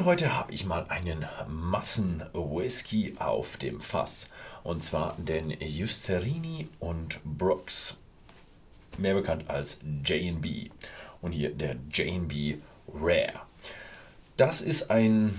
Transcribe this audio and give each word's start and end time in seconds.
Und 0.00 0.06
heute 0.06 0.34
habe 0.34 0.50
ich 0.50 0.64
mal 0.64 0.86
einen 0.88 1.26
Massen-Whisky 1.46 3.16
auf 3.18 3.58
dem 3.58 3.82
Fass. 3.82 4.30
Und 4.62 4.82
zwar 4.82 5.14
den 5.18 5.50
Justerini 5.50 6.68
und 6.78 7.20
Brooks. 7.22 7.98
Mehr 8.96 9.12
bekannt 9.12 9.50
als 9.50 9.78
JB. 10.02 10.70
Und 11.20 11.32
hier 11.32 11.50
der 11.50 11.76
JB 11.92 12.62
Rare. 12.94 13.42
Das 14.38 14.62
ist 14.62 14.90
ein, 14.90 15.38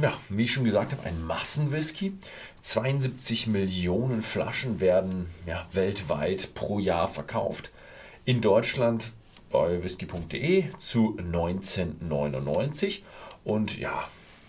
ja, 0.00 0.14
wie 0.30 0.44
ich 0.44 0.52
schon 0.52 0.64
gesagt 0.64 0.92
habe, 0.92 1.06
ein 1.06 1.22
Massenwhisky. 1.22 2.14
72 2.62 3.48
Millionen 3.48 4.22
Flaschen 4.22 4.80
werden 4.80 5.28
ja, 5.44 5.66
weltweit 5.72 6.54
pro 6.54 6.78
Jahr 6.78 7.06
verkauft. 7.06 7.70
In 8.24 8.40
Deutschland 8.40 9.12
bei 9.50 9.82
whisky.de 9.82 10.70
zu 10.78 11.18
1999. 11.18 13.04
Und 13.44 13.78
ja, 13.78 14.04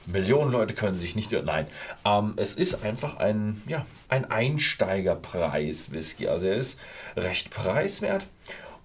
Millionen 0.06 0.52
Leute 0.52 0.74
können 0.74 0.98
sich 0.98 1.16
nicht. 1.16 1.32
Nein, 1.32 1.68
ähm, 2.06 2.34
es 2.38 2.56
ist 2.56 2.84
einfach 2.84 3.18
ein, 3.18 3.62
ja, 3.68 3.86
ein 4.10 4.30
Einsteigerpreis-Whisky. 4.30 6.28
Also 6.28 6.48
er 6.48 6.56
ist 6.56 6.80
recht 7.16 7.52
preiswert 7.52 8.26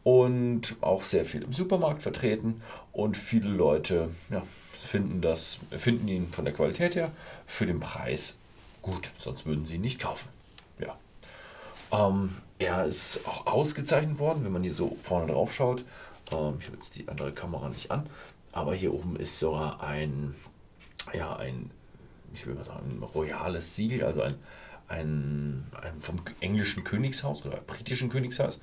und 0.04 0.76
auch 0.82 1.04
sehr 1.04 1.24
viel 1.24 1.42
im 1.42 1.52
Supermarkt 1.52 2.02
vertreten. 2.02 2.62
Und 2.92 3.16
viele 3.16 3.48
Leute 3.48 4.10
ja, 4.30 4.42
finden, 4.72 5.20
das, 5.20 5.58
finden 5.70 6.08
ihn 6.08 6.32
von 6.32 6.44
der 6.44 6.54
Qualität 6.54 6.94
her 6.94 7.10
für 7.46 7.66
den 7.66 7.80
Preis 7.80 8.36
gut. 8.82 9.10
Sonst 9.18 9.46
würden 9.46 9.66
sie 9.66 9.76
ihn 9.76 9.80
nicht 9.80 10.00
kaufen. 10.00 10.28
Ja. 10.78 10.96
Ähm, 11.92 12.36
er 12.58 12.86
ist 12.86 13.20
auch 13.26 13.46
ausgezeichnet 13.46 14.18
worden, 14.18 14.44
wenn 14.44 14.52
man 14.52 14.62
hier 14.62 14.72
so 14.72 14.96
vorne 15.02 15.32
drauf 15.32 15.52
schaut. 15.52 15.84
Ähm, 16.32 16.56
ich 16.60 16.66
habe 16.66 16.76
jetzt 16.76 16.96
die 16.96 17.08
andere 17.08 17.32
Kamera 17.32 17.68
nicht 17.68 17.90
an, 17.90 18.08
aber 18.56 18.74
hier 18.74 18.94
oben 18.94 19.16
ist 19.16 19.38
sogar 19.38 19.82
ein, 19.82 20.34
ja, 21.12 21.36
ein, 21.36 21.70
ich 22.32 22.46
will 22.46 22.54
mal 22.54 22.64
sagen, 22.64 22.86
ein 22.90 23.02
royales 23.02 23.76
Siegel, 23.76 24.02
also 24.02 24.22
ein, 24.22 24.36
ein, 24.88 25.64
ein 25.82 26.00
vom 26.00 26.16
englischen 26.40 26.82
Königshaus 26.82 27.44
oder 27.44 27.58
britischen 27.58 28.08
Königshaus. 28.08 28.58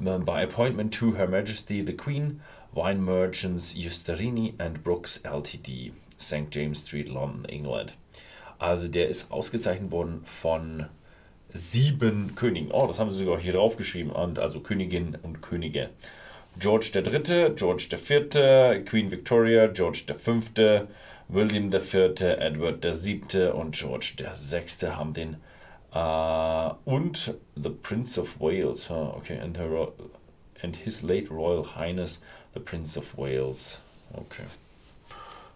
Äh, 0.00 0.18
by 0.20 0.42
appointment 0.42 0.94
to 0.94 1.14
Her 1.14 1.28
Majesty 1.28 1.84
the 1.84 1.92
Queen, 1.92 2.40
Wine 2.72 3.02
Merchants 3.02 3.74
Justerini 3.74 4.54
and 4.56 4.82
Brooks 4.82 5.20
Ltd, 5.22 5.92
St. 6.18 6.48
James 6.50 6.80
Street, 6.80 7.10
London, 7.10 7.44
England. 7.44 7.92
Also 8.58 8.88
der 8.88 9.10
ist 9.10 9.30
ausgezeichnet 9.30 9.90
worden 9.90 10.22
von 10.24 10.86
sieben 11.52 12.34
Königen. 12.36 12.70
Oh, 12.70 12.86
das 12.86 12.98
haben 12.98 13.10
sie 13.10 13.18
sogar 13.18 13.38
hier 13.38 13.52
drauf 13.52 13.76
geschrieben. 13.76 14.12
Und 14.12 14.38
also 14.38 14.60
Königinnen 14.60 15.18
und 15.22 15.42
Könige. 15.42 15.90
George 16.58 16.92
III., 16.94 17.54
George 17.54 17.88
IV., 17.92 18.84
Queen 18.86 19.10
Victoria, 19.10 19.68
George 19.68 20.04
V., 20.16 20.86
William 21.28 21.72
IV., 21.72 22.20
Edward 22.20 22.84
VII. 22.84 23.50
und 23.52 23.74
George 23.74 24.14
VI. 24.18 24.86
haben 24.88 25.12
den 25.12 25.36
uh, 25.94 26.74
und 26.84 27.34
the 27.56 27.70
Prince 27.70 28.18
of 28.18 28.40
Wales, 28.40 28.90
okay, 28.90 29.38
and, 29.38 29.56
her, 29.56 29.88
and 30.62 30.76
his 30.76 31.02
late 31.02 31.30
Royal 31.30 31.64
Highness, 31.64 32.20
the 32.54 32.60
Prince 32.60 32.96
of 32.96 33.16
Wales. 33.16 33.78
Okay. 34.14 34.44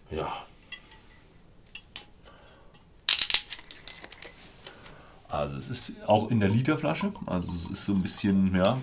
Ja. 0.09 0.45
Also 5.29 5.57
es 5.57 5.69
ist 5.69 5.95
auch 6.07 6.29
in 6.29 6.41
der 6.41 6.49
Literflasche, 6.49 7.13
also 7.25 7.51
es 7.53 7.71
ist 7.71 7.85
so 7.85 7.93
ein 7.93 8.01
bisschen, 8.01 8.53
ja, 8.53 8.81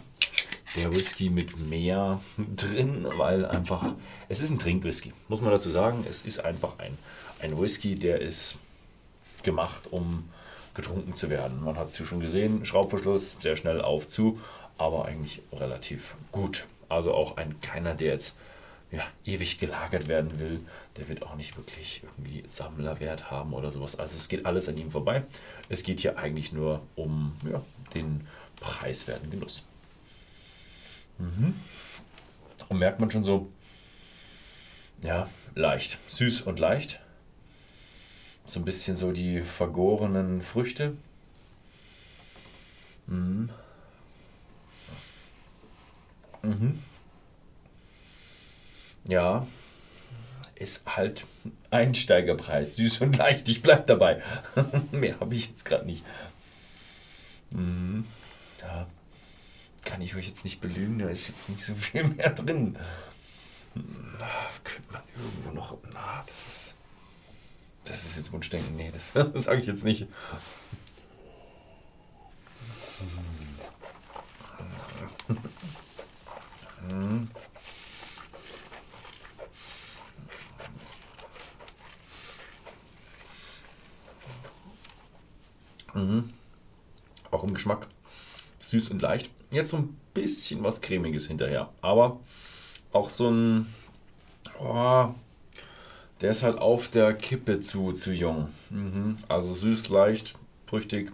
der 0.76 0.92
Whisky 0.92 1.30
mit 1.30 1.58
mehr 1.68 2.20
drin, 2.56 3.06
weil 3.16 3.46
einfach, 3.46 3.94
es 4.28 4.40
ist 4.40 4.50
ein 4.50 4.58
Trinkwhisky, 4.58 5.12
muss 5.28 5.40
man 5.40 5.50
dazu 5.50 5.70
sagen. 5.70 6.04
Es 6.08 6.22
ist 6.22 6.40
einfach 6.40 6.78
ein, 6.78 6.98
ein 7.40 7.60
Whisky, 7.60 7.94
der 7.94 8.20
ist 8.20 8.58
gemacht, 9.42 9.88
um 9.90 10.28
getrunken 10.74 11.16
zu 11.16 11.30
werden. 11.30 11.64
Man 11.64 11.76
hat 11.76 11.88
es 11.88 12.06
schon 12.06 12.20
gesehen, 12.20 12.64
Schraubverschluss, 12.64 13.38
sehr 13.40 13.56
schnell 13.56 13.80
auf 13.80 14.08
zu, 14.08 14.40
aber 14.76 15.06
eigentlich 15.06 15.42
relativ 15.52 16.14
gut. 16.32 16.66
Also 16.88 17.12
auch 17.12 17.36
ein 17.36 17.60
keiner, 17.60 17.94
der 17.94 18.12
jetzt 18.12 18.36
ja, 18.90 19.02
ewig 19.24 19.58
gelagert 19.58 20.08
werden 20.08 20.38
will, 20.38 20.60
der 20.96 21.08
wird 21.08 21.22
auch 21.22 21.34
nicht 21.34 21.56
wirklich 21.56 22.02
irgendwie 22.02 22.44
Sammlerwert 22.46 23.30
haben 23.30 23.52
oder 23.52 23.70
sowas. 23.70 23.98
Also 23.98 24.16
es 24.16 24.28
geht 24.28 24.46
alles 24.46 24.68
an 24.68 24.78
ihm 24.78 24.90
vorbei. 24.90 25.24
Es 25.68 25.82
geht 25.82 26.00
hier 26.00 26.16
eigentlich 26.18 26.52
nur 26.52 26.80
um 26.96 27.36
ja, 27.50 27.60
den 27.94 28.26
preiswerten 28.60 29.30
Genuss. 29.30 29.64
Mhm. 31.18 31.54
Und 32.68 32.78
merkt 32.78 33.00
man 33.00 33.10
schon 33.10 33.24
so, 33.24 33.50
ja, 35.02 35.28
leicht, 35.54 35.98
süß 36.08 36.42
und 36.42 36.58
leicht. 36.58 37.00
So 38.44 38.60
ein 38.60 38.64
bisschen 38.64 38.96
so 38.96 39.12
die 39.12 39.42
vergorenen 39.42 40.42
Früchte. 40.42 40.96
Mhm. 43.06 43.50
Mhm. 46.42 46.82
Ja, 49.06 49.46
ist 50.54 50.84
halt 50.96 51.24
Einsteigerpreis, 51.70 52.76
süß 52.76 53.00
und 53.00 53.16
leicht. 53.16 53.48
Ich 53.48 53.62
bleib 53.62 53.86
dabei. 53.86 54.22
Mehr 54.92 55.20
habe 55.20 55.34
ich 55.34 55.48
jetzt 55.48 55.64
gerade 55.64 55.86
nicht. 55.86 56.04
Mhm. 57.50 58.04
Ja 58.60 58.86
kann 59.98 60.04
ich 60.04 60.14
euch 60.14 60.28
jetzt 60.28 60.44
nicht 60.44 60.60
belügen, 60.60 61.00
da 61.00 61.08
ist 61.08 61.26
jetzt 61.26 61.48
nicht 61.48 61.64
so 61.64 61.74
viel 61.74 62.04
mehr 62.04 62.30
drin. 62.30 62.78
Könnte 64.62 64.92
man 64.92 65.02
irgendwo 65.16 65.50
noch. 65.50 65.76
Na, 65.92 66.22
das 66.24 66.46
ist. 66.46 66.74
Das 67.84 68.04
ist 68.04 68.16
jetzt 68.16 68.30
Wunschdenken. 68.30 68.76
Nee, 68.76 68.92
das, 68.92 69.12
das 69.14 69.42
sage 69.42 69.60
ich 69.60 69.66
jetzt 69.66 69.82
nicht. 69.82 70.06
Mhm. 85.92 86.32
Auch 87.32 87.42
im 87.42 87.54
Geschmack 87.54 87.88
süß 88.60 88.90
und 88.90 89.02
leicht. 89.02 89.28
Jetzt 89.50 89.70
so 89.70 89.78
ein 89.78 89.96
bisschen 90.14 90.62
was 90.62 90.80
Cremiges 90.80 91.26
hinterher. 91.26 91.70
Aber 91.80 92.20
auch 92.92 93.10
so 93.10 93.30
ein. 93.30 93.72
Oh, 94.60 95.08
der 96.20 96.30
ist 96.30 96.42
halt 96.42 96.58
auf 96.58 96.88
der 96.88 97.14
Kippe 97.14 97.60
zu, 97.60 97.92
zu 97.92 98.12
jung. 98.12 98.48
Mhm. 98.70 99.18
Also 99.28 99.54
süß, 99.54 99.88
leicht, 99.90 100.34
früchtig. 100.66 101.12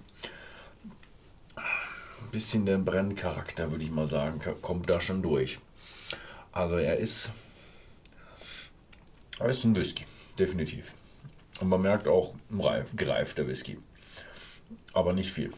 Ein 1.57 2.31
bisschen 2.33 2.67
der 2.67 2.79
Brenncharakter, 2.79 3.71
würde 3.71 3.85
ich 3.85 3.91
mal 3.91 4.07
sagen, 4.07 4.41
kommt 4.63 4.89
da 4.91 5.01
schon 5.01 5.23
durch. 5.23 5.59
Also 6.53 6.77
er 6.77 6.97
ist. 6.97 7.33
Er 9.39 9.47
ist 9.47 9.65
ein 9.65 9.75
Whisky, 9.75 10.07
definitiv. 10.39 10.93
Und 11.61 11.69
man 11.69 11.83
merkt 11.83 12.09
auch, 12.09 12.35
reif, 12.51 12.89
gereifter 12.97 13.47
Whisky. 13.47 13.79
Aber 14.93 15.13
nicht 15.13 15.33
viel. 15.33 15.53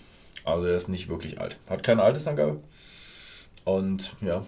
Also 0.47 0.67
er 0.67 0.77
ist 0.77 0.89
nicht 0.89 1.09
wirklich 1.09 1.41
alt. 1.41 1.59
Hat 1.69 1.83
keine 1.83 2.03
Altersangabe. 2.03 2.61
Und 3.65 4.15
ja, 4.21 4.47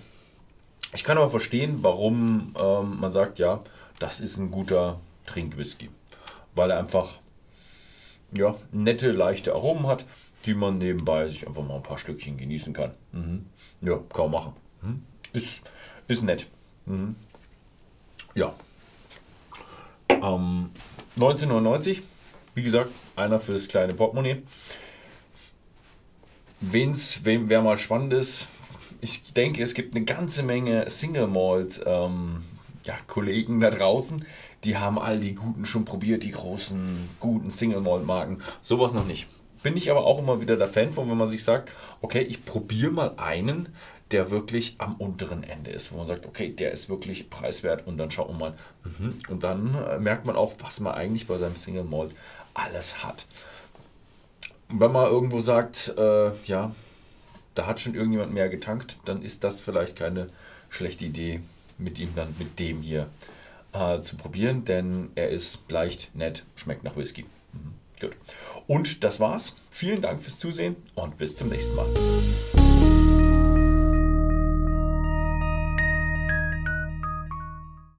ich 0.95 1.05
kann 1.05 1.19
aber 1.19 1.29
verstehen, 1.29 1.79
warum 1.83 2.55
ähm, 2.59 3.01
man 3.01 3.13
sagt, 3.13 3.39
ja, 3.39 3.63
das 3.99 4.21
ist 4.21 4.39
ein 4.39 4.51
guter 4.51 5.01
Trinkwhisky. 5.27 5.91
Weil 6.55 6.71
er 6.71 6.79
einfach 6.79 7.19
ja, 8.33 8.55
nette, 8.71 9.11
leichte 9.11 9.55
Aromen 9.55 9.87
hat, 9.87 10.05
die 10.47 10.55
man 10.55 10.79
nebenbei 10.79 11.27
sich 11.27 11.47
einfach 11.47 11.67
mal 11.67 11.77
ein 11.77 11.83
paar 11.83 11.99
Stückchen 11.99 12.37
genießen 12.37 12.73
kann. 12.73 12.93
Mhm. 13.13 13.47
Ja, 13.81 13.99
kaum 14.13 14.31
machen. 14.31 14.53
Mhm. 14.83 15.03
Ist, 15.33 15.69
ist 16.07 16.23
nett. 16.23 16.47
Mhm. 16.87 17.17
Ja. 18.35 18.55
Ähm, 20.11 20.71
1999, 21.17 22.03
wie 22.55 22.63
gesagt, 22.63 22.91
einer 23.17 23.41
für 23.41 23.53
das 23.53 23.67
kleine 23.67 23.95
Portemonnaie. 23.95 24.43
Wen's, 26.61 27.25
wem, 27.25 27.49
wer 27.51 27.63
mal 27.63 27.79
spannend 27.79 28.13
ist, 28.13 28.49
ich 29.01 29.33
denke, 29.33 29.63
es 29.63 29.75
gibt 29.75 29.95
eine 29.95 30.05
ganze 30.05 30.43
Menge 30.43 30.91
Single 30.91 31.29
Malt 31.29 31.81
ähm, 31.87 32.45
ja, 32.85 32.95
Kollegen 33.07 33.61
da 33.61 33.71
draußen, 33.71 34.25
die 34.65 34.77
haben 34.77 34.99
all 34.99 35.21
die 35.21 35.35
guten 35.35 35.65
schon 35.67 35.85
probiert, 35.85 36.25
die 36.25 36.33
großen, 36.33 37.09
guten 37.21 37.51
Single 37.51 37.81
Malt 37.81 38.05
Marken. 38.05 38.41
Sowas 38.61 38.93
noch 38.93 39.07
nicht. 39.07 39.29
Bin 39.63 39.77
ich 39.77 39.91
aber 39.91 40.05
auch 40.05 40.19
immer 40.19 40.41
wieder 40.41 40.57
der 40.57 40.69
Fan 40.69 40.93
von, 40.93 41.09
wenn 41.09 41.17
man 41.17 41.29
sich 41.29 41.45
sagt, 41.45 41.73
okay, 42.01 42.23
ich 42.23 42.45
probiere 42.45 42.91
mal 42.91 43.15
einen, 43.17 43.69
der 44.11 44.31
wirklich 44.31 44.77
am 44.79 44.95
unteren 44.97 45.45
Ende 45.45 45.71
ist, 45.71 45.93
wo 45.93 45.99
man 45.99 46.07
sagt, 46.07 46.27
okay, 46.27 46.51
der 46.51 46.73
ist 46.73 46.89
wirklich 46.89 47.29
preiswert 47.29 47.87
und 47.87 47.99
dann 47.99 48.11
schaut 48.11 48.31
man 48.31 48.39
mal. 48.39 48.55
Mhm. 48.85 49.15
Und 49.29 49.45
dann 49.45 49.75
äh, 49.75 49.99
merkt 49.99 50.25
man 50.25 50.37
auch, 50.37 50.55
was 50.61 50.81
man 50.81 50.95
eigentlich 50.95 51.27
bei 51.27 51.39
seinem 51.39 51.57
Single 51.57 51.85
Malt 51.85 52.15
alles 52.55 53.05
hat 53.05 53.27
wenn 54.69 54.93
man 54.93 55.07
irgendwo 55.07 55.41
sagt, 55.41 55.95
äh, 55.97 56.31
ja, 56.45 56.75
da 57.55 57.67
hat 57.67 57.81
schon 57.81 57.95
irgendjemand 57.95 58.33
mehr 58.33 58.49
getankt, 58.49 58.99
dann 59.05 59.23
ist 59.23 59.45
das 59.45 59.61
vielleicht 59.61 59.97
keine 59.97 60.29
schlechte 60.69 61.05
Idee, 61.05 61.41
mit 61.79 61.99
ihm 61.99 62.15
dann 62.15 62.35
mit 62.39 62.59
dem 62.59 62.83
hier 62.83 63.09
äh, 63.73 64.01
zu 64.01 64.17
probieren, 64.17 64.65
denn 64.65 65.11
er 65.15 65.31
ist 65.31 65.65
leicht, 65.69 66.15
nett, 66.15 66.45
schmeckt 66.57 66.85
nach 66.85 66.97
Whisky. 66.97 67.25
Mhm. 67.53 67.75
Gut. 68.01 68.17
Und 68.67 69.03
das 69.05 69.19
war's. 69.21 69.57
Vielen 69.71 70.03
Dank 70.03 70.23
fürs 70.23 70.39
Zusehen 70.39 70.77
und 70.95 71.19
bis 71.19 71.37
zum 71.37 71.49
nächsten 71.49 71.75
Mal. 71.75 71.87